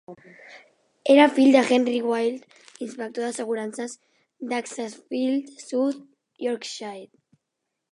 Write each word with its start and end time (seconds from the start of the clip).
Era 1.15 1.27
fill 1.33 1.51
de 1.55 1.61
Henry 1.75 1.99
Wilde, 2.11 2.57
inspector 2.87 3.27
d'assegurances 3.27 3.95
d'Ecclesfield, 4.53 5.55
South 5.67 6.03
Yorkshire. 6.49 7.07